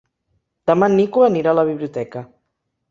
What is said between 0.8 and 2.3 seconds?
en Nico anirà a la biblioteca.